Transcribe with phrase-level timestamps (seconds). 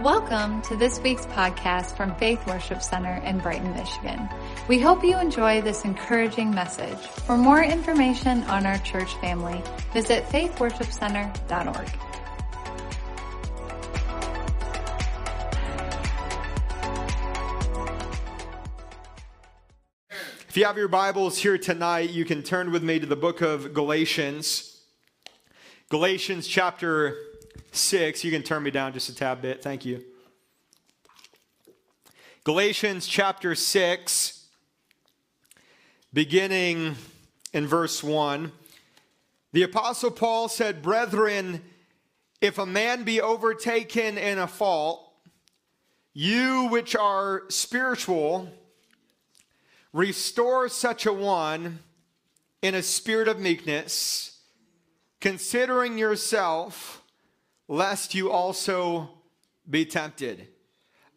[0.00, 4.30] Welcome to this week's podcast from Faith Worship Center in Brighton, Michigan.
[4.66, 6.96] We hope you enjoy this encouraging message.
[6.96, 9.62] For more information on our church family,
[9.92, 11.90] visit faithworshipcenter.org.
[20.48, 23.42] If you have your Bibles here tonight, you can turn with me to the book
[23.42, 24.80] of Galatians.
[25.90, 27.18] Galatians chapter
[27.72, 28.24] 6.
[28.24, 29.62] You can turn me down just a tad bit.
[29.62, 30.04] Thank you.
[32.44, 34.46] Galatians chapter 6,
[36.12, 36.96] beginning
[37.52, 38.50] in verse 1.
[39.52, 41.62] The Apostle Paul said, Brethren,
[42.40, 45.06] if a man be overtaken in a fault,
[46.12, 48.48] you which are spiritual,
[49.92, 51.80] restore such a one
[52.62, 54.38] in a spirit of meekness,
[55.20, 56.99] considering yourself,
[57.70, 59.08] lest you also
[59.70, 60.48] be tempted.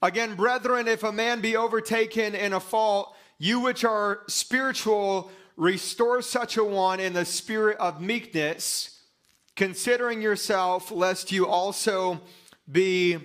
[0.03, 6.21] Again, brethren, if a man be overtaken in a fault, you which are spiritual, restore
[6.21, 9.01] such a one in the spirit of meekness,
[9.55, 12.21] considering yourself, lest you also
[12.71, 13.17] be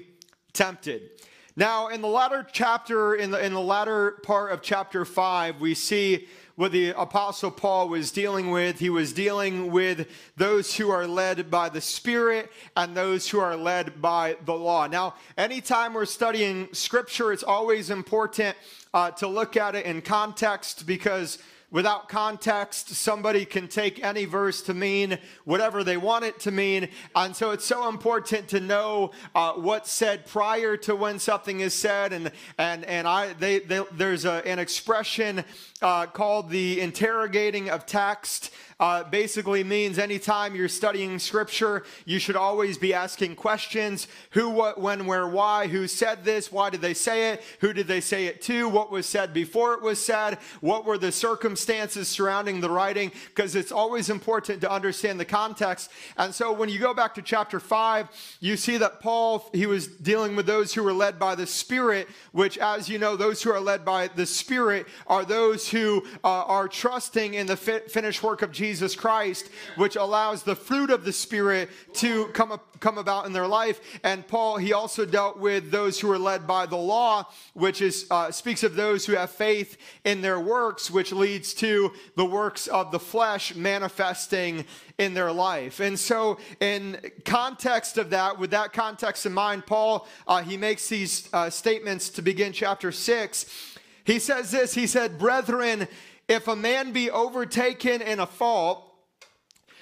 [0.55, 1.11] tempted.
[1.55, 5.75] Now, in the latter chapter, in the, in the latter part of chapter 5, we
[5.75, 8.81] see what the Apostle Paul was dealing with.
[8.81, 13.57] He was dealing with those who are led by the Spirit and those who are
[13.57, 14.89] led by the law.
[14.89, 18.57] Now, anytime we're studying Scripture, it's always important
[18.93, 21.39] uh, to look at it in context because
[21.71, 26.89] Without context, somebody can take any verse to mean whatever they want it to mean.
[27.15, 31.75] And so it's so important to know uh, what's said prior to when something is
[31.75, 32.15] said.
[32.15, 35.45] And, and, and I, they, they, there's a, an expression
[35.83, 42.37] uh, called the interrogating of text uh, basically means anytime you're studying scripture, you should
[42.37, 44.07] always be asking questions.
[44.31, 47.89] Who, what, when, where, why, who said this, why did they say it, who did
[47.89, 52.07] they say it to, what was said before it was said, what were the circumstances
[52.09, 55.91] surrounding the writing, because it's always important to understand the context.
[56.17, 59.89] And so when you go back to chapter 5, you see that Paul, he was
[59.89, 63.51] dealing with those who were led by the Spirit, which, as you know, those who
[63.51, 68.23] are led by the Spirit are those who uh, are trusting in the fi- finished
[68.23, 72.99] work of Jesus Christ, which allows the fruit of the Spirit to come, up, come
[72.99, 73.81] about in their life.
[74.03, 78.07] And Paul, he also dealt with those who are led by the law, which is
[78.11, 82.67] uh, speaks of those who have faith in their works, which leads to the works
[82.67, 84.65] of the flesh manifesting
[84.99, 85.81] in their life.
[85.81, 90.89] And so, in context of that, with that context in mind, Paul uh, he makes
[90.89, 93.77] these uh, statements to begin chapter six.
[94.09, 94.73] He says this.
[94.73, 95.87] He said, "Brethren."
[96.29, 98.85] If a man be overtaken in a fault,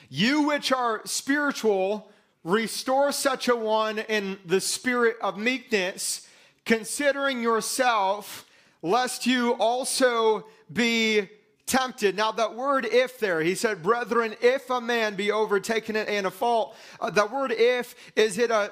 [0.09, 2.09] you which are spiritual,
[2.44, 6.28] restore such a one in the spirit of meekness,
[6.65, 8.44] considering yourself,
[8.82, 11.28] lest you also be
[11.66, 12.16] tempted.
[12.16, 16.31] Now, that word if there, he said, Brethren, if a man be overtaken in a
[16.31, 18.71] fault, uh, that word if is in a,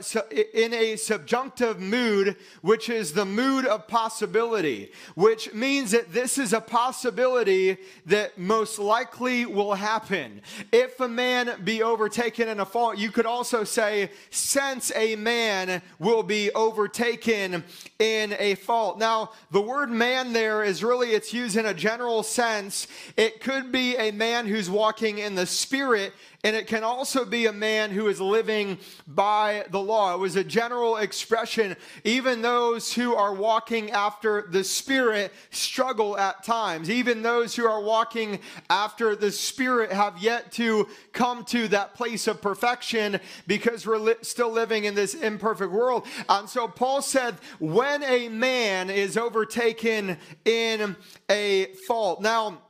[0.54, 6.52] in a subjunctive mood, which is the mood of possibility, which means that this is
[6.52, 10.40] a possibility that most likely will happen.
[10.70, 15.82] If a man be overtaken in a fault, you could also say, since a man
[15.98, 17.64] will be overtaken
[17.98, 18.98] in a fault.
[19.00, 22.83] Now, the word man there is really, it's used in a general sense
[23.16, 26.12] it could be a man who's walking in the spirit,
[26.42, 30.14] and it can also be a man who is living by the law.
[30.14, 31.74] It was a general expression.
[32.04, 36.90] Even those who are walking after the spirit struggle at times.
[36.90, 42.26] Even those who are walking after the spirit have yet to come to that place
[42.26, 46.06] of perfection because we're li- still living in this imperfect world.
[46.28, 50.94] And so Paul said, when a man is overtaken in
[51.30, 52.20] a fault.
[52.20, 52.60] Now,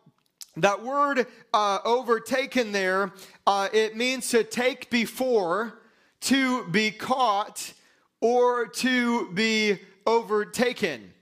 [0.57, 3.13] that word uh, overtaken there,
[3.47, 5.81] uh, it means to take before,
[6.21, 7.73] to be caught,
[8.21, 11.13] or to be overtaken.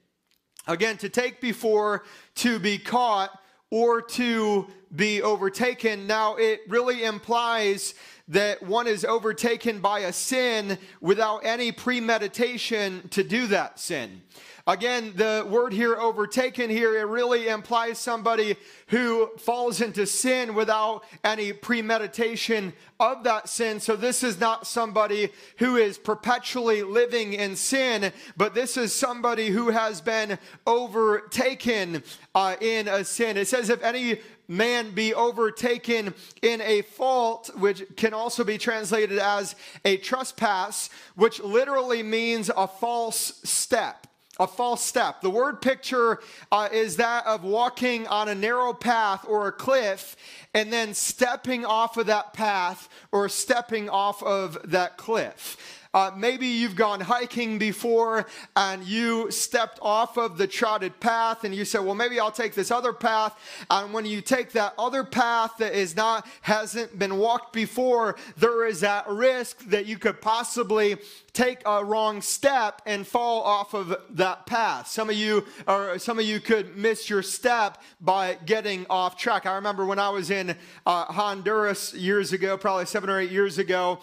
[0.66, 2.04] Again, to take before,
[2.36, 3.36] to be caught,
[3.70, 6.06] or to be overtaken.
[6.06, 7.94] Now, it really implies
[8.28, 14.22] that one is overtaken by a sin without any premeditation to do that sin.
[14.66, 18.54] Again, the word here, overtaken here, it really implies somebody
[18.88, 23.80] who falls into sin without any premeditation of that sin.
[23.80, 29.48] So this is not somebody who is perpetually living in sin, but this is somebody
[29.48, 33.36] who has been overtaken uh, in a sin.
[33.36, 39.18] It says, if any man be overtaken in a fault, which can also be translated
[39.18, 44.06] as a trespass, which literally means a false step
[44.40, 45.20] a false step.
[45.20, 46.20] The word picture
[46.50, 50.16] uh, is that of walking on a narrow path or a cliff
[50.54, 55.81] and then stepping off of that path or stepping off of that cliff.
[55.94, 61.54] Uh, maybe you've gone hiking before and you stepped off of the trotted path and
[61.54, 63.38] you said, well, maybe I'll take this other path.
[63.70, 68.66] And when you take that other path that is not, hasn't been walked before, there
[68.66, 70.96] is that risk that you could possibly
[71.34, 74.86] take a wrong step and fall off of that path.
[74.88, 79.46] Some of you or some of you could miss your step by getting off track.
[79.46, 80.56] I remember when I was in
[80.86, 84.00] uh, Honduras years ago, probably seven or eight years ago,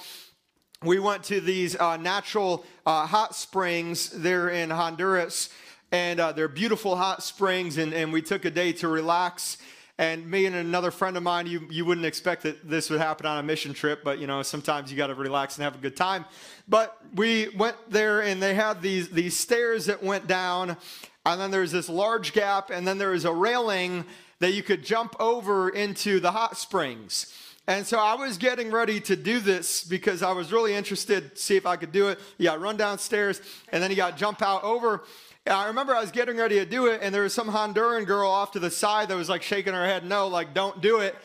[0.83, 5.49] we went to these uh, natural uh, hot springs there in Honduras,
[5.91, 9.57] and uh, they're beautiful hot springs, and, and we took a day to relax.
[9.97, 13.25] And me and another friend of mine, you, you wouldn't expect that this would happen
[13.25, 15.79] on a mission trip, but you know, sometimes you got to relax and have a
[15.79, 16.23] good time.
[16.69, 20.77] But we went there, and they had these, these stairs that went down,
[21.25, 24.05] and then there's this large gap, and then there was a railing
[24.39, 27.33] that you could jump over into the hot springs.
[27.69, 31.39] And so I was getting ready to do this because I was really interested to
[31.39, 32.19] see if I could do it.
[32.39, 35.03] You got run downstairs and then you got jump out over.
[35.45, 38.07] And I remember I was getting ready to do it and there was some Honduran
[38.07, 41.01] girl off to the side that was like shaking her head, no, like don't do
[41.01, 41.15] it.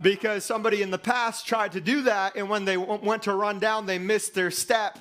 [0.00, 3.58] Because somebody in the past tried to do that and when they went to run
[3.58, 5.00] down, they missed their step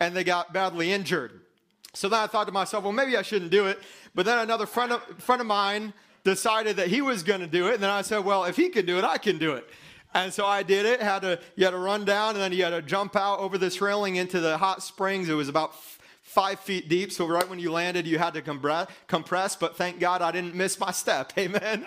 [0.00, 1.42] and they got badly injured.
[1.94, 3.78] So then I thought to myself, well, maybe I shouldn't do it.
[4.16, 5.92] But then another friend of, friend of mine
[6.24, 7.74] decided that he was going to do it.
[7.74, 9.70] And then I said, well, if he can do it, I can do it.
[10.14, 11.00] And so I did it.
[11.00, 13.58] Had to you had to run down, and then you had to jump out over
[13.58, 15.28] this railing into the hot springs.
[15.28, 17.12] It was about f- five feet deep.
[17.12, 19.56] So right when you landed, you had to compress.
[19.56, 21.32] But thank God I didn't miss my step.
[21.38, 21.86] Amen.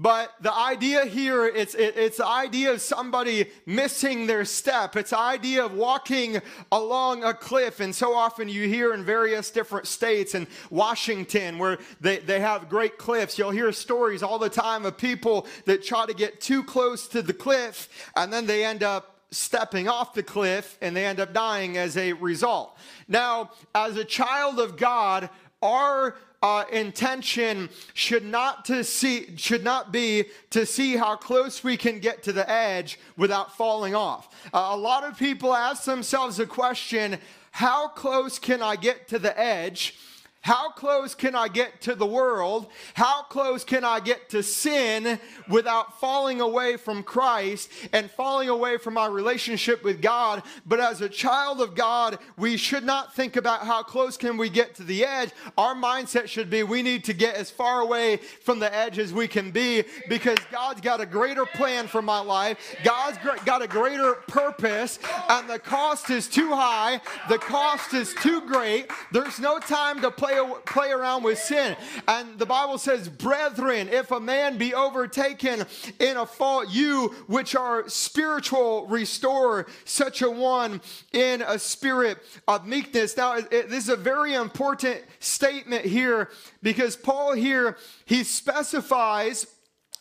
[0.00, 4.94] But the idea here, it's, it, it's the idea of somebody missing their step.
[4.94, 6.40] It's the idea of walking
[6.70, 7.80] along a cliff.
[7.80, 12.68] And so often you hear in various different states in Washington where they, they have
[12.68, 13.38] great cliffs.
[13.38, 17.20] You'll hear stories all the time of people that try to get too close to
[17.20, 21.34] the cliff and then they end up stepping off the cliff and they end up
[21.34, 22.78] dying as a result.
[23.08, 25.28] Now, as a child of God,
[25.60, 31.76] our uh, intention should not to see should not be to see how close we
[31.76, 34.28] can get to the edge without falling off.
[34.52, 37.18] Uh, a lot of people ask themselves the question,
[37.50, 39.96] how close can I get to the edge?
[40.40, 42.68] How close can I get to the world?
[42.94, 45.18] How close can I get to sin
[45.48, 50.42] without falling away from Christ and falling away from my relationship with God?
[50.64, 54.48] But as a child of God, we should not think about how close can we
[54.48, 55.30] get to the edge.
[55.58, 59.12] Our mindset should be we need to get as far away from the edge as
[59.12, 62.76] we can be because God's got a greater plan for my life.
[62.84, 67.00] God's got a greater purpose and the cost is too high.
[67.28, 68.90] The cost is too great.
[69.10, 71.76] There's no time to play play, play around with sin.
[72.06, 75.64] And the Bible says, Brethren, if a man be overtaken
[75.98, 80.80] in a fault, you which are spiritual, restore such a one
[81.12, 83.16] in a spirit of meekness.
[83.16, 86.30] Now, it, this is a very important statement here
[86.62, 89.46] because Paul here, he specifies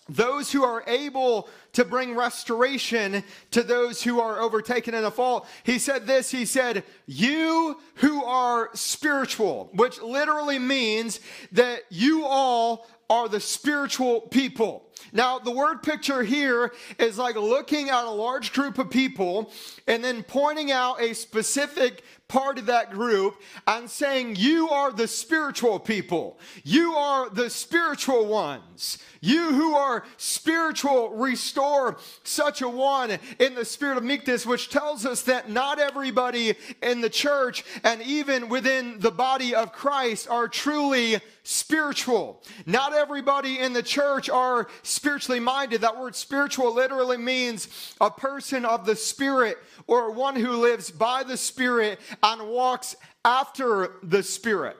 [0.09, 5.45] those who are able to bring restoration to those who are overtaken in a fall.
[5.63, 11.19] He said this, he said, you who are spiritual, which literally means
[11.51, 14.87] that you all are the spiritual people.
[15.13, 19.51] Now, the word picture here is like looking at a large group of people
[19.88, 25.08] and then pointing out a specific part of that group and saying, You are the
[25.08, 26.39] spiritual people.
[26.63, 28.98] You are the spiritual ones.
[29.20, 35.06] You who are spiritual, restore such a one in the spirit of meekness, which tells
[35.06, 40.48] us that not everybody in the church and even within the body of Christ are
[40.48, 42.44] truly spiritual.
[42.66, 45.82] Not everybody in the church are spiritually minded.
[45.82, 47.67] That word spiritual literally means
[48.00, 53.91] a person of the spirit or one who lives by the spirit and walks after
[54.03, 54.77] the spirit.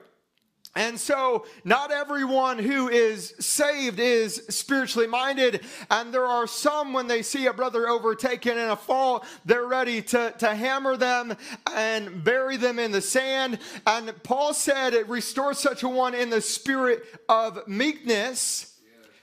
[0.78, 5.62] And so, not everyone who is saved is spiritually minded.
[5.90, 10.02] And there are some, when they see a brother overtaken in a fall, they're ready
[10.02, 11.36] to, to hammer them
[11.74, 13.58] and bury them in the sand.
[13.86, 18.77] And Paul said, it restores such a one in the spirit of meekness,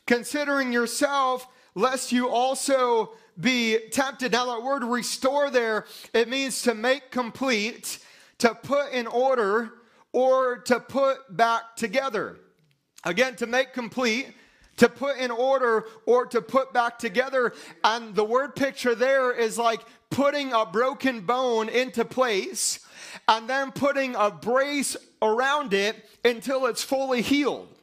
[0.05, 4.31] considering yourself, lest you also be tempted.
[4.31, 8.00] Now, that word restore there, it means to make complete,
[8.39, 9.74] to put in order
[10.12, 12.38] or to put back together.
[13.03, 14.27] Again, to make complete,
[14.77, 17.53] to put in order, or to put back together.
[17.83, 22.79] And the word picture there is like putting a broken bone into place
[23.27, 27.75] and then putting a brace around it until it's fully healed.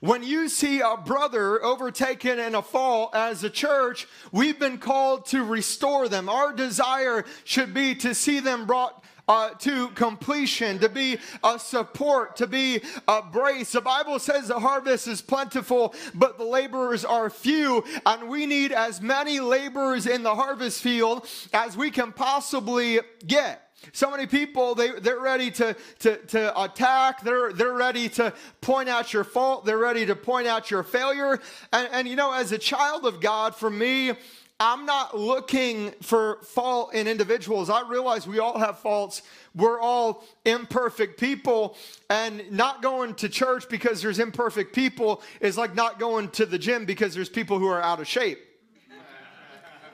[0.00, 5.26] When you see a brother overtaken in a fall as a church, we've been called
[5.26, 6.28] to restore them.
[6.28, 12.36] Our desire should be to see them brought uh, to completion, to be a support,
[12.36, 13.72] to be a brace.
[13.72, 18.72] The Bible says the harvest is plentiful, but the laborers are few, and we need
[18.72, 23.67] as many laborers in the harvest field as we can possibly get.
[23.92, 27.22] So many people, they, they're ready to, to, to attack.
[27.22, 29.64] They're, they're ready to point out your fault.
[29.64, 31.40] They're ready to point out your failure.
[31.72, 34.12] And, and you know, as a child of God, for me,
[34.60, 37.70] I'm not looking for fault in individuals.
[37.70, 39.22] I realize we all have faults.
[39.54, 41.76] We're all imperfect people.
[42.10, 46.58] And not going to church because there's imperfect people is like not going to the
[46.58, 48.47] gym because there's people who are out of shape.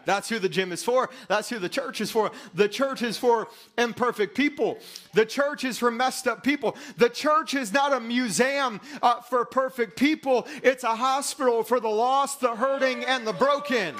[0.04, 1.10] That's who the gym is for.
[1.28, 2.30] That's who the church is for.
[2.54, 4.78] The church is for imperfect people.
[5.12, 6.76] The church is for messed up people.
[6.96, 11.88] The church is not a museum uh, for perfect people, it's a hospital for the
[11.88, 13.94] lost, the hurting, and the broken.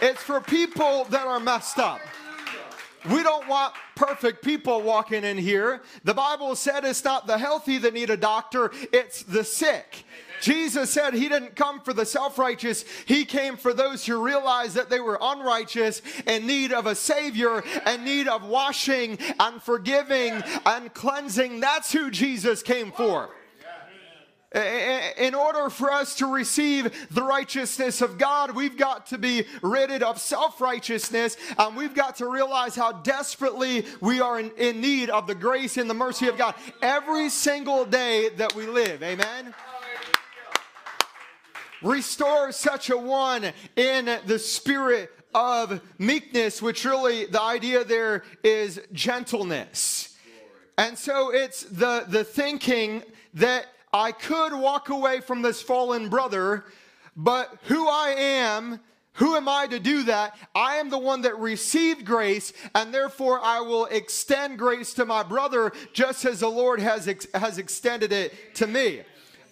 [0.00, 2.00] It's for people that are messed up.
[3.10, 5.82] We don't want perfect people walking in here.
[6.04, 10.04] The Bible said it's not the healthy that need a doctor, it's the sick.
[10.40, 14.74] Jesus said he didn't come for the self righteous, he came for those who realized
[14.76, 20.42] that they were unrighteous in need of a Savior and need of washing and forgiving
[20.66, 21.60] and cleansing.
[21.60, 23.30] That's who Jesus came for.
[24.54, 30.02] In order for us to receive the righteousness of God, we've got to be rid
[30.02, 35.10] of self righteousness and we've got to realize how desperately we are in, in, need
[35.10, 39.02] of the grace and the mercy of God every single day that we live.
[39.02, 39.54] Amen.
[41.82, 48.80] Restore such a one in the spirit of meekness, which really the idea there is
[48.92, 50.16] gentleness.
[50.76, 53.02] And so it's the, the thinking
[53.34, 56.64] that I could walk away from this fallen brother,
[57.16, 58.80] but who I am,
[59.14, 60.36] who am I to do that?
[60.54, 65.22] I am the one that received grace, and therefore I will extend grace to my
[65.22, 69.02] brother just as the Lord has, ex- has extended it to me.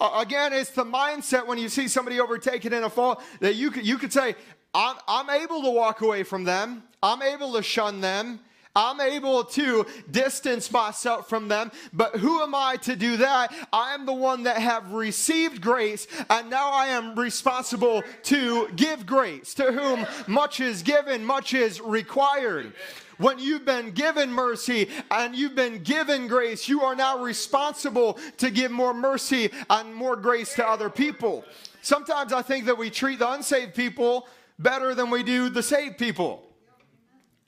[0.00, 3.87] Again, it's the mindset when you see somebody overtaken in a fall that you could,
[3.87, 4.35] you could say,
[4.75, 8.41] I'm, I'm able to walk away from them, I'm able to shun them.
[8.76, 13.50] I'm able to distance myself from them, but who am I to do that?
[13.73, 19.07] I am the one that have received grace, and now I am responsible to give
[19.07, 19.55] grace.
[19.55, 22.75] To whom much is given, much is required.
[23.18, 28.50] When you've been given mercy and you've been given grace, you are now responsible to
[28.50, 31.44] give more mercy and more grace to other people.
[31.82, 35.99] Sometimes I think that we treat the unsaved people better than we do the saved
[35.99, 36.42] people.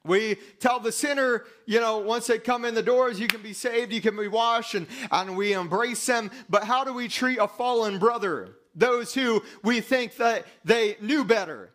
[0.05, 3.53] We tell the sinner, you know, once they come in the doors, you can be
[3.53, 6.31] saved, you can be washed, and, and we embrace them.
[6.49, 8.57] But how do we treat a fallen brother?
[8.75, 11.71] Those who we think that they knew better.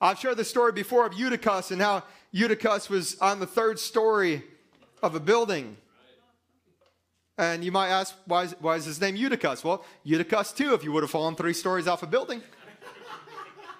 [0.00, 4.42] I've shared the story before of Eutychus and how Eutychus was on the third story
[5.02, 5.76] of a building.
[7.36, 9.62] And you might ask, why is, why is his name Eutychus?
[9.62, 12.42] Well, Eutychus too, if you would have fallen three stories off a building.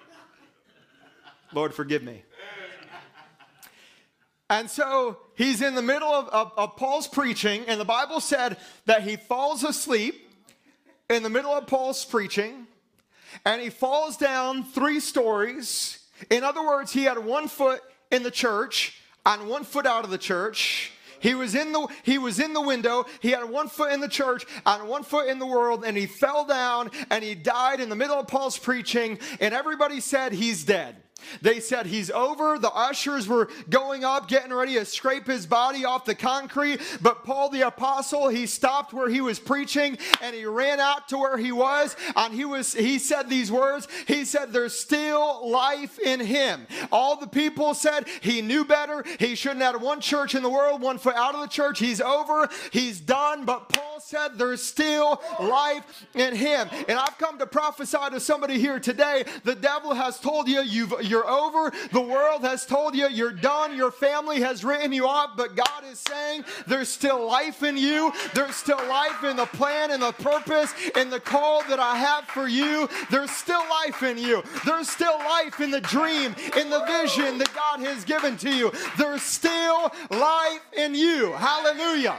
[1.53, 2.23] Lord, forgive me.
[4.49, 8.57] And so he's in the middle of, of, of, Paul's preaching, and the Bible said
[8.85, 10.29] that he falls asleep
[11.09, 12.67] in the middle of Paul's preaching,
[13.45, 16.05] and he falls down three stories.
[16.29, 17.81] In other words, he had one foot
[18.13, 20.91] in the church on one foot out of the church.
[21.19, 23.05] He was in the he was in the window.
[23.21, 26.05] He had one foot in the church and one foot in the world, and he
[26.05, 30.63] fell down and he died in the middle of Paul's preaching, and everybody said he's
[30.63, 30.97] dead.
[31.41, 32.57] They said he's over.
[32.59, 36.79] The ushers were going up, getting ready to scrape his body off the concrete.
[37.01, 41.17] But Paul the apostle, he stopped where he was preaching and he ran out to
[41.17, 41.95] where he was.
[42.15, 43.87] And he was he said these words.
[44.07, 46.67] He said, There's still life in him.
[46.91, 49.03] All the people said he knew better.
[49.19, 51.79] He shouldn't have one church in the world, one foot out of the church.
[51.79, 52.49] He's over.
[52.71, 53.45] He's done.
[53.45, 56.69] But Paul said there's still life in him.
[56.87, 59.25] And I've come to prophesy to somebody here today.
[59.43, 61.71] The devil has told you you've, you're over.
[61.91, 63.75] The world has told you you're done.
[63.75, 65.31] Your family has written you off.
[65.35, 68.11] But God is saying there's still life in you.
[68.33, 72.25] There's still life in the plan and the purpose and the call that I have
[72.25, 72.89] for you.
[73.09, 74.43] There's still life in you.
[74.65, 78.71] There's still life in the dream, in the vision that God has given to you.
[78.97, 81.31] There's still life in you.
[81.33, 82.17] Hallelujah.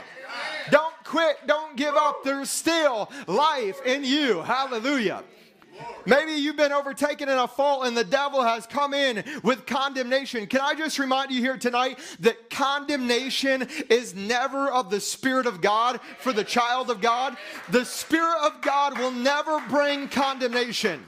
[0.71, 1.37] Don't quit.
[1.47, 2.23] Don't give up.
[2.23, 4.41] There's still life in you.
[4.41, 5.23] Hallelujah.
[6.05, 10.45] Maybe you've been overtaken in a fault and the devil has come in with condemnation.
[10.47, 15.61] Can I just remind you here tonight that condemnation is never of the Spirit of
[15.61, 17.37] God for the child of God?
[17.69, 21.03] The Spirit of God will never bring condemnation.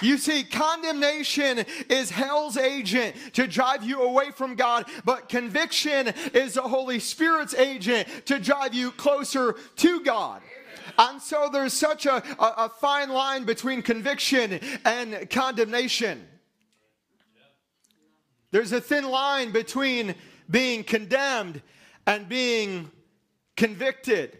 [0.00, 6.54] You see, condemnation is hell's agent to drive you away from God, but conviction is
[6.54, 10.42] the Holy Spirit's agent to drive you closer to God.
[10.98, 16.26] And so there's such a, a, a fine line between conviction and condemnation.
[18.50, 20.14] There's a thin line between
[20.50, 21.62] being condemned
[22.06, 22.90] and being
[23.56, 24.38] convicted.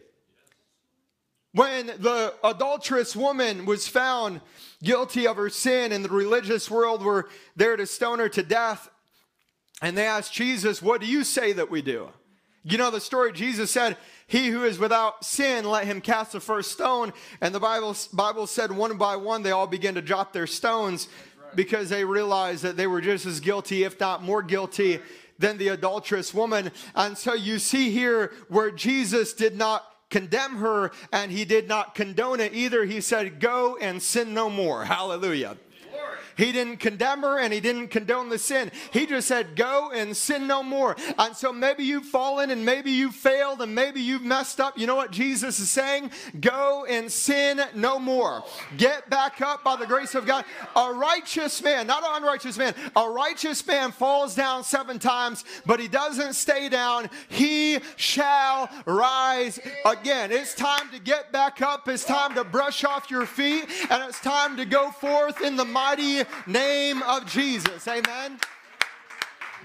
[1.55, 4.41] When the adulterous woman was found
[4.83, 8.91] guilty of her sin and the religious world were there to stone her to death,
[9.81, 12.09] and they asked Jesus, What do you say that we do?
[12.65, 13.97] You know the story, Jesus said,
[14.33, 17.13] He who is without sin, let him cast the first stone.
[17.43, 21.09] And the Bible, Bible said, one by one, they all began to drop their stones
[21.55, 25.01] because they realized that they were just as guilty, if not more guilty,
[25.39, 26.73] than the adulterous woman.
[26.95, 31.95] And so you see here where Jesus did not condemn her and he did not
[31.95, 32.87] condone it either.
[32.87, 34.87] He said, Go and sin no more.
[34.87, 35.59] Hallelujah.
[36.37, 38.71] He didn't condemn her and he didn't condone the sin.
[38.93, 40.97] He just said, Go and sin no more.
[41.19, 44.79] And so maybe you've fallen and maybe you've failed and maybe you've messed up.
[44.79, 46.11] You know what Jesus is saying?
[46.41, 48.45] Go and sin no more.
[48.77, 50.45] Get back up by the grace of God.
[50.77, 55.81] A righteous man, not an unrighteous man, a righteous man falls down seven times, but
[55.81, 57.11] he doesn't stay down.
[57.29, 60.33] He shall rise again.
[60.33, 61.89] It's time to get back up.
[61.89, 65.65] It's time to brush off your feet and it's time to go forth in the
[65.65, 67.87] mighty name of Jesus.
[67.89, 68.39] Amen.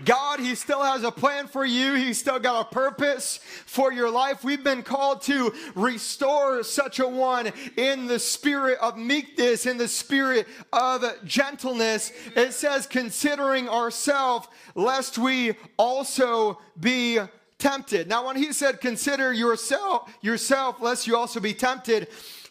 [0.05, 1.95] God, He still has a plan for you.
[1.95, 4.43] He's still got a purpose for your life.
[4.43, 9.87] We've been called to restore such a one in the spirit of meekness, in the
[9.87, 12.11] spirit of gentleness.
[12.35, 17.19] It says, considering ourselves, lest we also be
[17.57, 18.07] tempted.
[18.07, 22.07] Now, when He said, consider yourself, yourself, lest you also be tempted,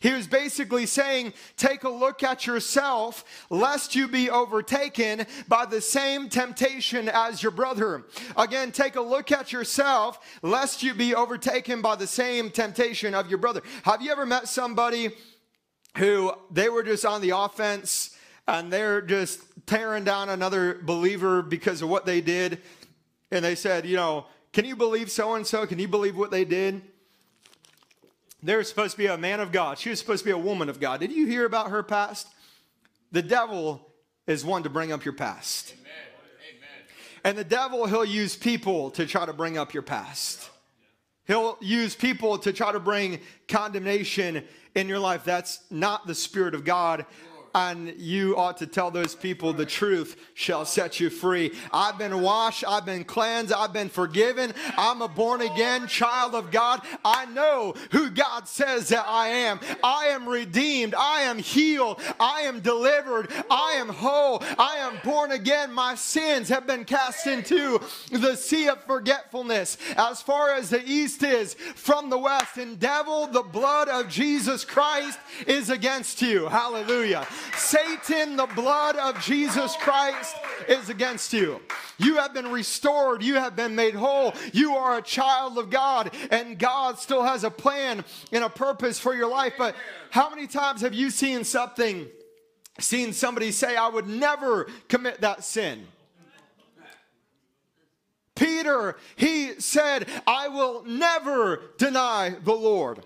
[0.06, 5.80] he was basically saying, Take a look at yourself, lest you be overtaken by the
[5.80, 8.04] same temptation as your brother.
[8.36, 13.28] Again, take a look at yourself, lest you be overtaken by the same temptation of
[13.28, 13.62] your brother.
[13.82, 15.10] Have you ever met somebody
[15.96, 18.16] who they were just on the offense
[18.46, 22.62] and they're just tearing down another believer because of what they did?
[23.32, 25.66] And they said, You know, can you believe so and so?
[25.66, 26.80] Can you believe what they did?
[28.42, 29.78] They're supposed to be a man of God.
[29.78, 31.00] She was supposed to be a woman of God.
[31.00, 32.28] Did you hear about her past?
[33.12, 33.88] The devil
[34.26, 35.74] is one to bring up your past.
[35.78, 35.92] Amen.
[37.24, 40.48] And the devil, he'll use people to try to bring up your past.
[41.26, 44.44] He'll use people to try to bring condemnation
[44.76, 45.24] in your life.
[45.24, 47.04] That's not the Spirit of God
[47.56, 51.52] and you ought to tell those people the truth shall set you free.
[51.72, 54.52] I've been washed, I've been cleansed, I've been forgiven.
[54.76, 56.82] I'm a born again child of God.
[57.02, 59.60] I know who God says that I am.
[59.82, 65.32] I am redeemed, I am healed, I am delivered, I am whole, I am born
[65.32, 65.72] again.
[65.72, 67.80] My sins have been cast into
[68.12, 72.58] the sea of forgetfulness as far as the east is from the west.
[72.58, 76.48] And devil, the blood of Jesus Christ is against you.
[76.48, 77.26] Hallelujah.
[77.56, 80.36] Satan, the blood of Jesus Christ
[80.68, 81.60] is against you.
[81.98, 83.22] You have been restored.
[83.22, 84.34] You have been made whole.
[84.52, 88.98] You are a child of God, and God still has a plan and a purpose
[88.98, 89.54] for your life.
[89.56, 89.74] But
[90.10, 92.06] how many times have you seen something,
[92.78, 95.86] seen somebody say, I would never commit that sin?
[98.34, 103.02] Peter, he said, I will never deny the Lord.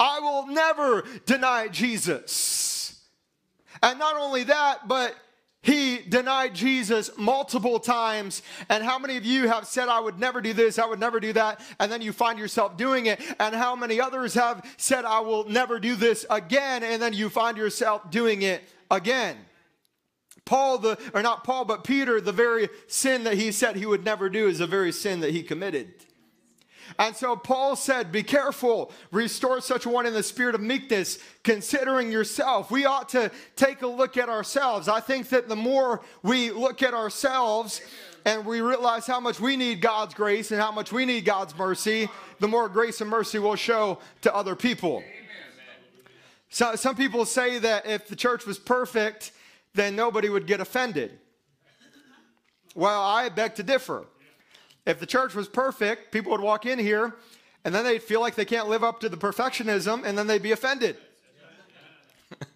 [0.00, 3.00] I will never deny Jesus.
[3.82, 5.14] And not only that, but
[5.62, 8.42] he denied Jesus multiple times.
[8.70, 11.20] And how many of you have said, I would never do this, I would never
[11.20, 13.20] do that, and then you find yourself doing it?
[13.38, 17.28] And how many others have said, I will never do this again, and then you
[17.28, 19.36] find yourself doing it again?
[20.46, 24.04] Paul, the, or not Paul, but Peter, the very sin that he said he would
[24.04, 25.92] never do is the very sin that he committed.
[26.98, 32.10] And so Paul said, Be careful, restore such one in the spirit of meekness, considering
[32.10, 32.70] yourself.
[32.70, 34.88] We ought to take a look at ourselves.
[34.88, 37.80] I think that the more we look at ourselves
[38.24, 41.56] and we realize how much we need God's grace and how much we need God's
[41.56, 45.02] mercy, the more grace and mercy we'll show to other people.
[46.50, 49.30] So, some people say that if the church was perfect,
[49.74, 51.18] then nobody would get offended.
[52.74, 54.04] Well, I beg to differ.
[54.86, 57.14] If the church was perfect, people would walk in here
[57.64, 60.42] and then they'd feel like they can't live up to the perfectionism and then they'd
[60.42, 60.96] be offended.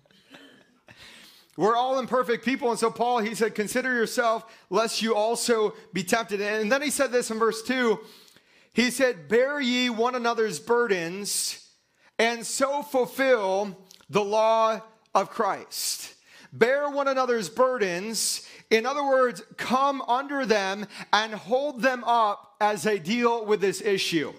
[1.56, 2.70] We're all imperfect people.
[2.70, 6.40] And so, Paul, he said, Consider yourself, lest you also be tempted.
[6.40, 8.00] And then he said this in verse 2
[8.72, 11.68] He said, Bear ye one another's burdens,
[12.18, 14.80] and so fulfill the law
[15.14, 16.13] of Christ.
[16.54, 22.82] Bear one another's burdens in other words, come under them and hold them up as
[22.82, 24.32] they deal with this issue.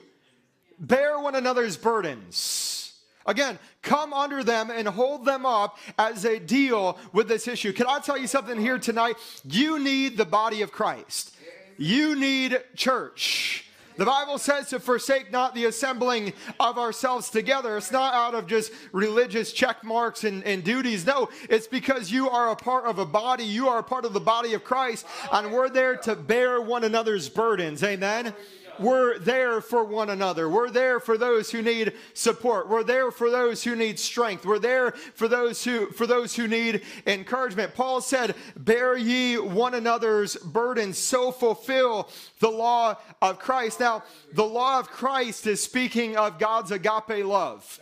[0.79, 2.93] Bear one another's burdens.
[3.25, 7.73] Again, come under them and hold them up as they deal with this issue.
[7.73, 9.15] Can I tell you something here tonight?
[9.45, 11.35] You need the body of Christ.
[11.77, 13.64] You need church.
[13.97, 17.77] The Bible says to forsake not the assembling of ourselves together.
[17.77, 21.05] It's not out of just religious check marks and, and duties.
[21.05, 23.45] No, it's because you are a part of a body.
[23.45, 26.83] You are a part of the body of Christ, and we're there to bear one
[26.83, 27.83] another's burdens.
[27.83, 28.33] Amen.
[28.79, 30.49] We're there for one another.
[30.49, 32.69] We're there for those who need support.
[32.69, 34.45] We're there for those who need strength.
[34.45, 37.75] We're there for those who for those who need encouragement.
[37.75, 42.09] Paul said, "Bear ye one another's burdens, so fulfill
[42.39, 47.79] the law of Christ." Now, the law of Christ is speaking of God's agape love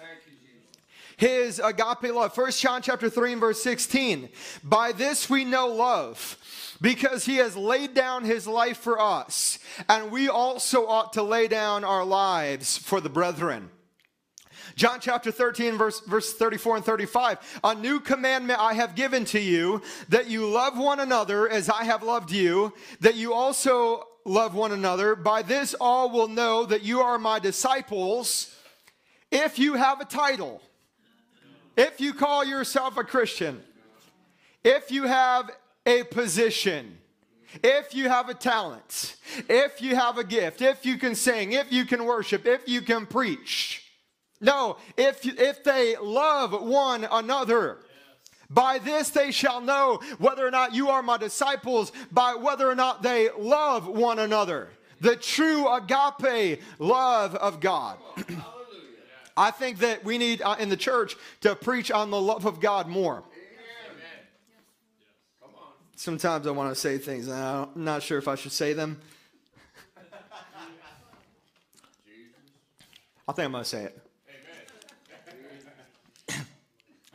[1.17, 2.33] his agape love.
[2.33, 4.29] First John chapter 3 and verse 16.
[4.63, 6.37] By this we know love
[6.83, 11.47] because he has laid down his life for us, and we also ought to lay
[11.47, 13.69] down our lives for the brethren.
[14.75, 17.59] John chapter 13, verse, verse 34 and 35.
[17.63, 21.85] A new commandment I have given to you, that you love one another as I
[21.85, 25.15] have loved you, that you also love one another.
[25.15, 28.53] By this all will know that you are my disciples
[29.31, 30.61] if you have a title,
[31.77, 33.63] if you call yourself a Christian,
[34.63, 35.49] if you have
[35.85, 36.97] a position,
[37.61, 39.15] if you have a talent,
[39.49, 42.81] if you have a gift, if you can sing, if you can worship, if you
[42.81, 43.83] can preach.
[44.41, 47.79] No, if, if they love one another.
[48.49, 52.75] By this they shall know whether or not you are my disciples, by whether or
[52.75, 54.69] not they love one another.
[54.99, 57.97] The true agape love of God.
[59.37, 62.59] I think that we need uh, in the church to preach on the love of
[62.59, 63.23] God more
[66.03, 68.99] sometimes I want to say things and I'm not sure if I should say them.
[73.25, 73.97] I think I'm going to say it.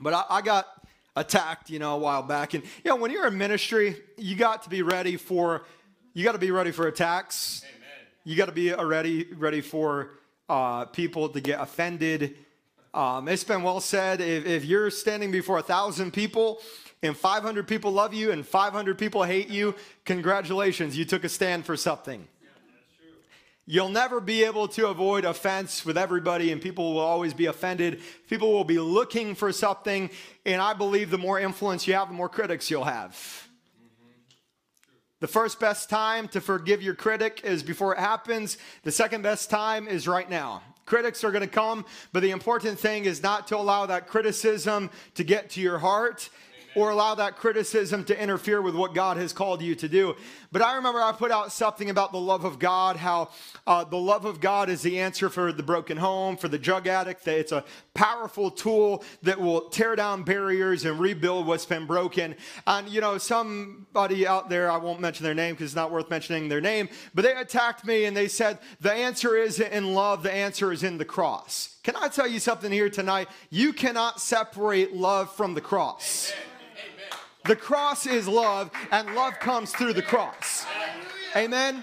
[0.01, 0.67] but I, I, got
[1.15, 2.55] attacked, you know, a while back.
[2.55, 5.67] And, you know, when you're in ministry, you got to be ready for,
[6.15, 7.63] you got to be ready for attacks.
[7.69, 8.07] Amen.
[8.25, 10.13] You got to be ready, ready for
[10.49, 12.37] uh, people to get offended.
[12.95, 16.63] Um, it's been well said if, if you're standing before a thousand people
[17.03, 21.65] and 500 people love you and 500 people hate you, congratulations, you took a stand
[21.65, 22.27] for something.
[23.71, 28.01] You'll never be able to avoid offense with everybody, and people will always be offended.
[28.27, 30.09] People will be looking for something,
[30.47, 33.47] and I believe the more influence you have, the more critics you'll have.
[35.21, 38.57] The first best time to forgive your critic is before it happens.
[38.85, 40.63] The second best time is right now.
[40.87, 41.85] Critics are going to come,
[42.15, 46.31] but the important thing is not to allow that criticism to get to your heart
[46.75, 50.17] or allow that criticism to interfere with what God has called you to do.
[50.53, 53.31] But I remember I put out something about the love of God, how
[53.67, 56.87] uh, the love of God is the answer for the broken home, for the drug
[56.87, 62.35] addict, it's a powerful tool that will tear down barriers and rebuild what's been broken.
[62.67, 66.11] And, you know, somebody out there, I won't mention their name because it's not worth
[66.11, 70.23] mentioning their name, but they attacked me and they said, the answer is in love,
[70.23, 71.78] the answer is in the cross.
[71.89, 73.29] Can I tell you something here tonight?
[73.49, 76.35] You cannot separate love from the cross.
[76.75, 77.19] Amen.
[77.47, 80.67] The cross is love, and love comes through the cross.
[81.35, 81.83] Amen.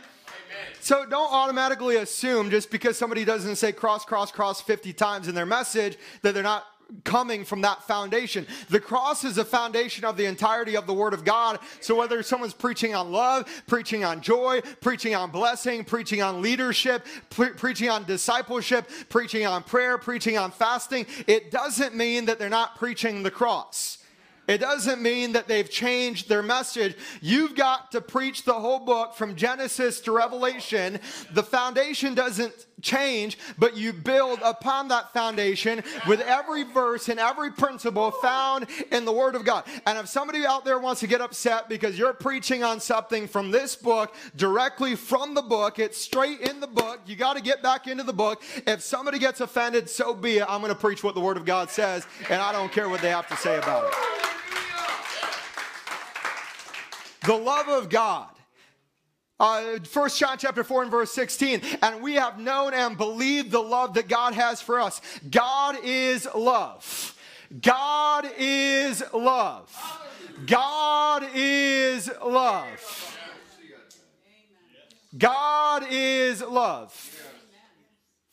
[0.79, 5.33] So don't automatically assume just because somebody doesn't say cross, cross, cross 50 times in
[5.33, 6.67] their message that they're not
[7.03, 8.45] coming from that foundation.
[8.69, 11.59] The cross is a foundation of the entirety of the Word of God.
[11.81, 17.05] So whether someone's preaching on love, preaching on joy, preaching on blessing, preaching on leadership,
[17.29, 22.49] pre- preaching on discipleship, preaching on prayer, preaching on fasting, it doesn't mean that they're
[22.49, 23.99] not preaching the cross.
[24.47, 26.95] It doesn't mean that they've changed their message.
[27.19, 30.99] You've got to preach the whole book from Genesis to Revelation.
[31.33, 37.51] The foundation doesn't change, but you build upon that foundation with every verse and every
[37.51, 39.63] principle found in the Word of God.
[39.85, 43.51] And if somebody out there wants to get upset because you're preaching on something from
[43.51, 47.63] this book, directly from the book, it's straight in the book, you got to get
[47.63, 48.43] back into the book.
[48.67, 50.45] If somebody gets offended, so be it.
[50.47, 53.01] I'm going to preach what the Word of God says, and I don't care what
[53.01, 53.93] they have to say about it.
[57.25, 58.34] The love of God.
[59.39, 61.61] Uh, First John chapter 4 and verse 16.
[61.81, 65.01] And we have known and believed the love that God has for us.
[65.29, 67.15] God is love.
[67.61, 70.01] God is love.
[70.45, 73.17] God is love.
[75.17, 76.91] God is love.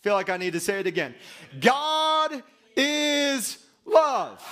[0.03, 1.15] Feel like I need to say it again.
[1.61, 2.43] God
[2.77, 4.45] is love.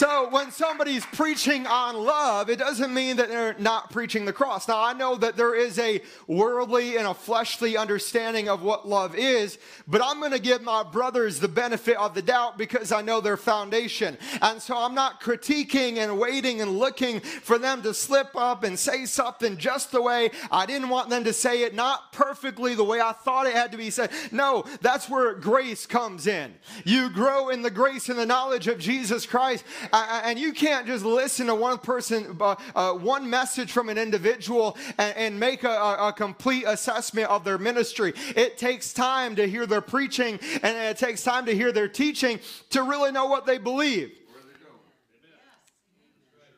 [0.00, 4.66] So when somebody's preaching on love, it doesn't mean that they're not preaching the cross.
[4.66, 9.14] Now, I know that there is a worldly and a fleshly understanding of what love
[9.14, 13.02] is, but I'm going to give my brothers the benefit of the doubt because I
[13.02, 14.16] know their foundation.
[14.40, 18.78] And so I'm not critiquing and waiting and looking for them to slip up and
[18.78, 22.84] say something just the way I didn't want them to say it, not perfectly the
[22.84, 24.10] way I thought it had to be said.
[24.32, 26.54] No, that's where grace comes in.
[26.86, 31.04] You grow in the grace and the knowledge of Jesus Christ and you can't just
[31.04, 35.68] listen to one person, uh, uh, one message from an individual and, and make a,
[35.68, 38.12] a, complete assessment of their ministry.
[38.36, 42.40] It takes time to hear their preaching and it takes time to hear their teaching
[42.70, 44.12] to really know what they believe.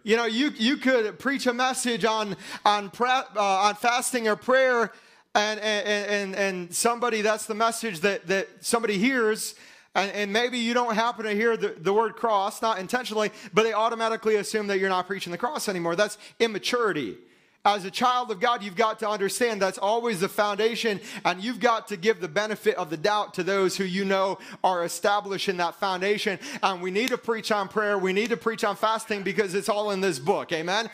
[0.05, 4.35] You know, you, you could preach a message on, on, pre, uh, on fasting or
[4.35, 4.93] prayer,
[5.35, 9.55] and, and, and, and somebody, that's the message that, that somebody hears,
[9.95, 13.65] and, and, maybe you don't happen to hear the, the word cross, not intentionally, but
[13.65, 15.97] they automatically assume that you're not preaching the cross anymore.
[15.97, 17.19] That's immaturity.
[17.65, 21.61] As a child of God, you've got to understand that's always the foundation, and you've
[21.61, 25.49] got to give the benefit of the doubt to those who you know are established
[25.49, 26.41] in that foundation.
[26.63, 29.69] And we need to preach on prayer, we need to preach on fasting because it's
[29.69, 30.51] all in this book.
[30.53, 30.91] Amen?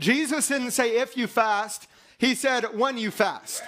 [0.00, 1.86] Jesus didn't say if you fast,
[2.18, 3.62] he said when you fast.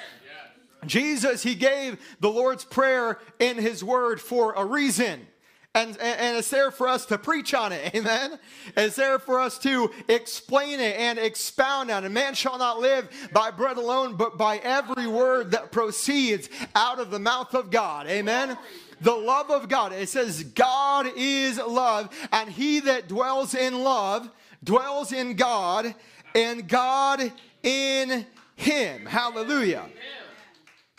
[0.86, 5.26] Jesus, he gave the Lord's Prayer in his word for a reason.
[5.72, 7.94] And, and it's there for us to preach on it.
[7.94, 8.38] Amen.
[8.76, 12.08] It's there for us to explain it and expound on it.
[12.10, 17.10] Man shall not live by bread alone, but by every word that proceeds out of
[17.10, 18.06] the mouth of God.
[18.06, 18.56] Amen
[19.02, 19.94] the love of God.
[19.94, 24.28] It says, God is love, and he that dwells in love
[24.62, 25.94] dwells in God,
[26.34, 29.06] and God in him.
[29.06, 29.86] Hallelujah.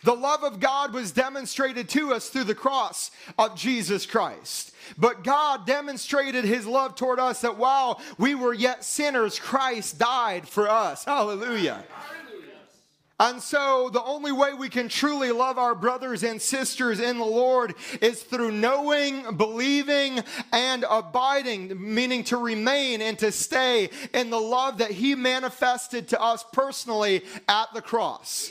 [0.04, 4.74] The love of God was demonstrated to us through the cross of Jesus Christ.
[4.98, 10.48] But God demonstrated his love toward us that while we were yet sinners, Christ died
[10.48, 11.06] for us.
[11.06, 11.84] Hallelujah.
[13.20, 17.24] And so, the only way we can truly love our brothers and sisters in the
[17.24, 24.40] Lord is through knowing, believing, and abiding, meaning to remain and to stay in the
[24.40, 28.50] love that He manifested to us personally at the cross.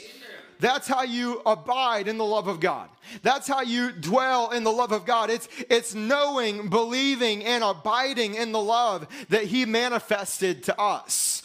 [0.61, 2.87] That's how you abide in the love of God.
[3.23, 5.31] That's how you dwell in the love of God.
[5.31, 11.41] It's, it's knowing, believing, and abiding in the love that He manifested to us.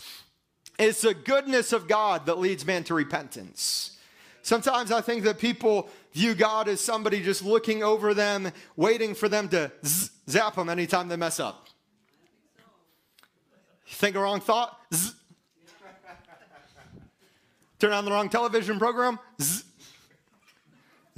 [0.79, 3.98] It's the goodness of God that leads man to repentance.
[4.42, 9.31] Sometimes I think that people view God as somebody just looking over them, waiting for
[9.31, 9.72] them to
[10.29, 11.68] zap them anytime they mess up.
[13.88, 14.79] Think a wrong thought?
[17.79, 19.19] Turn on the wrong television program.
[19.41, 19.65] Zzz,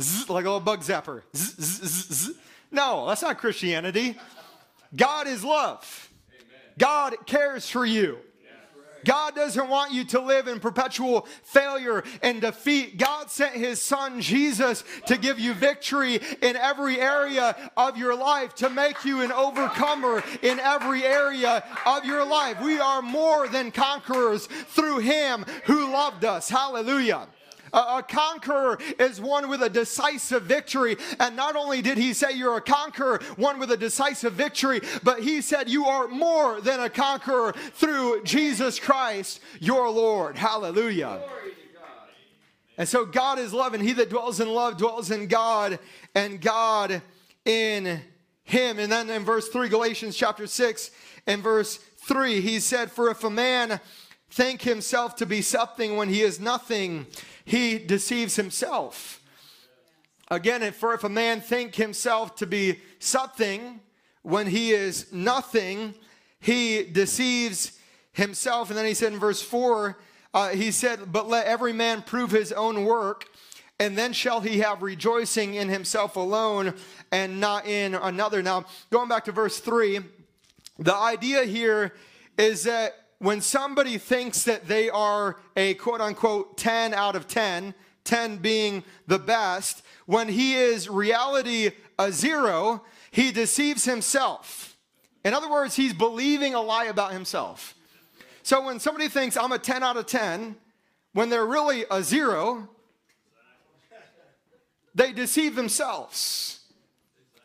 [0.00, 1.22] zzz, like a little bug zapper.
[1.36, 2.32] Zzz,
[2.70, 4.18] no, that's not Christianity.
[4.94, 6.10] God is love.
[6.78, 8.18] God cares for you.
[9.04, 12.98] God doesn't want you to live in perpetual failure and defeat.
[12.98, 18.54] God sent his son Jesus to give you victory in every area of your life,
[18.56, 22.60] to make you an overcomer in every area of your life.
[22.60, 26.48] We are more than conquerors through him who loved us.
[26.48, 27.28] Hallelujah.
[27.72, 30.96] A, conqueror is one with a decisive victory.
[31.20, 35.20] And not only did he say you're a conqueror, one with a decisive victory, but
[35.20, 40.36] he said you are more than a conqueror through Jesus Christ, your Lord.
[40.36, 41.20] Hallelujah.
[42.78, 45.80] And so God is love, and he that dwells in love dwells in God,
[46.14, 47.02] and God
[47.44, 48.00] in
[48.44, 48.78] him.
[48.78, 50.90] And then in verse 3, Galatians chapter 6
[51.26, 53.80] and verse 3, he said, For if a man
[54.38, 57.06] think himself to be something when he is nothing,
[57.44, 59.20] he deceives himself.
[60.30, 63.80] Again, for if a man think himself to be something
[64.22, 65.92] when he is nothing,
[66.38, 67.80] he deceives
[68.12, 68.68] himself.
[68.68, 69.98] And then he said in verse 4,
[70.32, 73.26] uh, he said, But let every man prove his own work,
[73.80, 76.74] and then shall he have rejoicing in himself alone
[77.10, 78.40] and not in another.
[78.40, 79.98] Now, going back to verse 3,
[80.78, 81.92] the idea here
[82.36, 87.74] is that when somebody thinks that they are a quote unquote 10 out of 10,
[88.04, 94.76] 10 being the best, when he is reality a zero, he deceives himself.
[95.24, 97.74] In other words, he's believing a lie about himself.
[98.42, 100.56] So when somebody thinks I'm a 10 out of 10,
[101.12, 102.68] when they're really a zero,
[104.94, 106.60] they deceive themselves.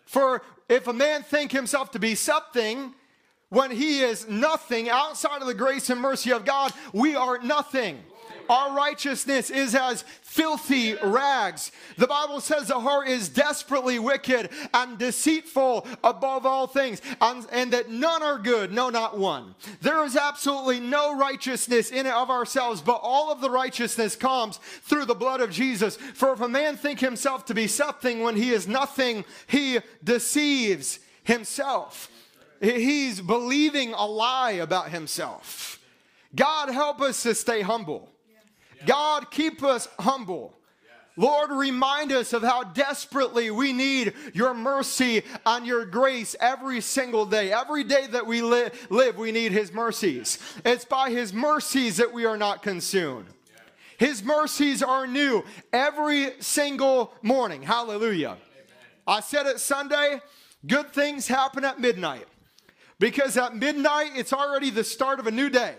[0.05, 2.93] For if a man think himself to be something,
[3.53, 7.99] when he is nothing outside of the grace and mercy of God, we are nothing.
[8.49, 11.71] Our righteousness is as filthy rags.
[11.97, 17.71] The Bible says the heart is desperately wicked and deceitful above all things, and, and,
[17.73, 19.53] that none are good, no, not one.
[19.81, 24.57] There is absolutely no righteousness in it of ourselves, but all of the righteousness comes
[24.57, 25.95] through the blood of Jesus.
[25.95, 30.99] For if a man think himself to be something when he is nothing, he deceives
[31.23, 32.09] himself.
[32.63, 35.81] He's believing a lie about himself.
[36.33, 38.09] God, help us to stay humble.
[38.85, 40.53] God, keep us humble.
[41.15, 47.25] Lord, remind us of how desperately we need your mercy and your grace every single
[47.25, 47.51] day.
[47.51, 50.39] Every day that we li- live, we need his mercies.
[50.65, 53.27] It's by his mercies that we are not consumed.
[53.97, 57.61] His mercies are new every single morning.
[57.61, 58.37] Hallelujah.
[59.05, 60.21] I said it Sunday
[60.65, 62.27] good things happen at midnight.
[63.03, 65.75] Because at midnight, it's already the start of a new day.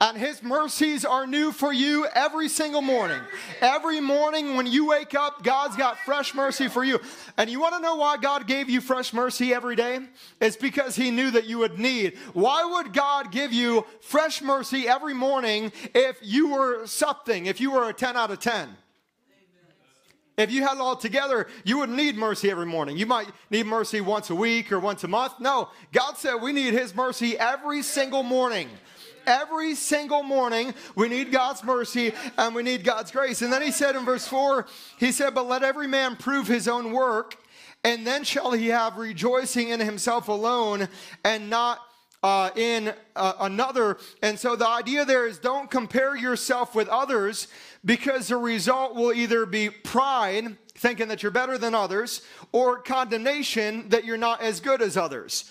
[0.00, 3.20] And his mercies are new for you every single morning.
[3.60, 6.98] Every morning when you wake up, God's got fresh mercy for you.
[7.36, 9.98] And you want to know why God gave you fresh mercy every day?
[10.40, 12.16] It's because he knew that you would need.
[12.32, 17.70] Why would God give you fresh mercy every morning if you were something, if you
[17.72, 18.74] were a 10 out of 10?
[20.36, 22.98] If you had it all together, you wouldn't need mercy every morning.
[22.98, 25.40] You might need mercy once a week or once a month.
[25.40, 28.68] No, God said we need His mercy every single morning.
[29.26, 33.40] Every single morning, we need God's mercy and we need God's grace.
[33.42, 34.66] And then He said in verse 4,
[34.98, 37.36] He said, But let every man prove his own work,
[37.82, 40.88] and then shall he have rejoicing in himself alone
[41.24, 41.80] and not
[42.22, 43.98] uh, in uh, another.
[44.22, 47.48] And so the idea there is don't compare yourself with others
[47.84, 53.88] because the result will either be pride, thinking that you're better than others, or condemnation
[53.90, 55.50] that you're not as good as others.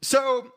[0.00, 0.52] So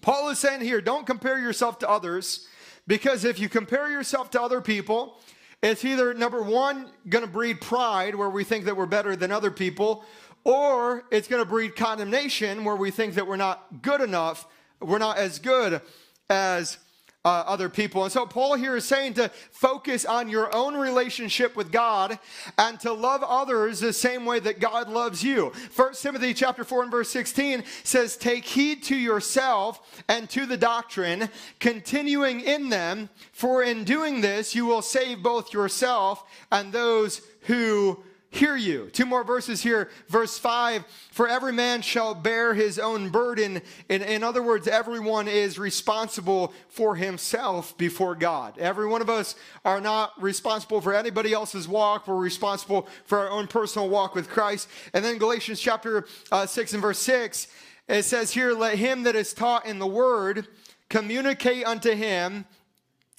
[0.00, 2.46] Paul is saying here don't compare yourself to others
[2.86, 5.20] because if you compare yourself to other people,
[5.62, 9.30] it's either number one, going to breed pride where we think that we're better than
[9.30, 10.04] other people,
[10.44, 14.46] or it's going to breed condemnation where we think that we're not good enough,
[14.80, 15.82] we're not as good
[16.30, 16.78] as
[17.24, 18.02] uh, other people.
[18.04, 22.18] And so Paul here is saying to focus on your own relationship with God
[22.56, 25.50] and to love others the same way that God loves you.
[25.70, 30.56] First Timothy chapter 4 and verse 16 says, Take heed to yourself and to the
[30.56, 31.28] doctrine,
[31.58, 38.02] continuing in them, for in doing this you will save both yourself and those who
[38.30, 38.88] hear you.
[38.92, 39.90] Two more verses here.
[40.08, 43.60] Verse 5 For every man shall bear his own burden.
[43.88, 48.56] In, in other words, everyone is responsible for himself before God.
[48.58, 52.06] Every one of us are not responsible for anybody else's walk.
[52.06, 54.68] We're responsible for our own personal walk with Christ.
[54.94, 57.48] And then Galatians chapter uh, 6 and verse 6,
[57.88, 60.46] it says here, Let him that is taught in the word
[60.88, 62.44] communicate unto him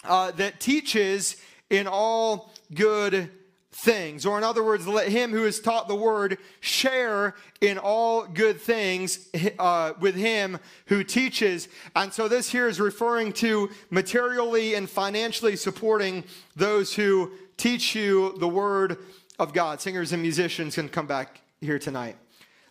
[0.03, 1.37] uh, that teaches
[1.69, 3.29] in all good
[3.73, 4.25] things.
[4.25, 8.59] Or, in other words, let him who is taught the word share in all good
[8.59, 9.29] things
[9.59, 11.69] uh, with him who teaches.
[11.95, 16.23] And so, this here is referring to materially and financially supporting
[16.55, 18.97] those who teach you the word
[19.39, 19.79] of God.
[19.79, 22.17] Singers and musicians can come back here tonight.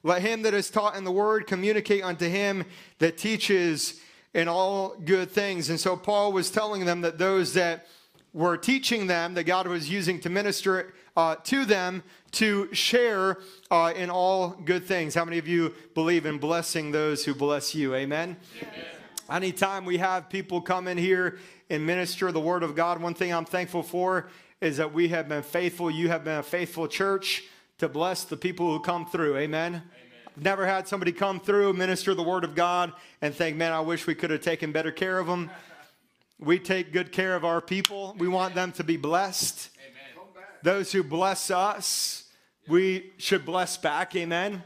[0.03, 2.65] Let him that is taught in the word communicate unto him
[2.99, 4.01] that teaches
[4.33, 5.71] in all good things.
[5.71, 7.87] And so, Paul was telling them that those that
[8.33, 13.39] were teaching them that God was using to minister uh, to them to share
[13.71, 15.15] uh, in all good things.
[15.15, 17.95] How many of you believe in blessing those who bless you?
[17.95, 18.37] Amen?
[18.63, 18.85] Amen.
[19.31, 21.39] Anytime we have people come in here
[21.69, 24.29] and minister the word of God, one thing I'm thankful for
[24.61, 25.91] is that we have been faithful.
[25.91, 27.45] You have been a faithful church
[27.79, 29.37] to bless the people who come through.
[29.37, 29.75] Amen.
[29.75, 29.83] Amen.
[30.37, 33.81] I've never had somebody come through, minister the word of God, and think, man, I
[33.81, 35.51] wish we could have taken better care of them.
[36.41, 38.15] We take good care of our people.
[38.19, 39.69] We want them to be blessed.
[39.79, 40.27] Amen.
[40.63, 42.25] Those who bless us,
[42.67, 44.17] we should bless back.
[44.17, 44.63] Amen.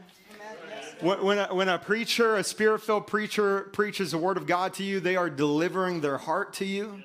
[1.01, 4.83] When a, when a preacher, a spirit filled preacher, preaches the word of God to
[4.83, 7.03] you, they are delivering their heart to you, Amen.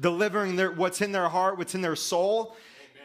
[0.00, 2.56] delivering their, what's in their heart, what's in their soul.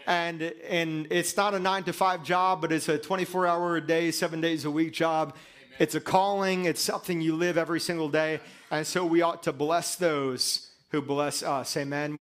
[0.08, 3.82] And, and it's not a nine to five job, but it's a 24 hour a
[3.82, 5.36] day, seven days a week job.
[5.80, 8.42] It's a calling, it's something you live every single day.
[8.70, 11.78] And so we ought to bless those who bless us.
[11.78, 12.18] Amen.